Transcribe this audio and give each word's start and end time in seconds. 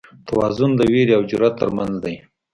توازن 0.27 0.71
د 0.77 0.81
وېرې 0.91 1.13
او 1.17 1.23
جرئت 1.29 1.53
تر 1.61 1.69
منځ 1.77 1.93
دی. 2.03 2.15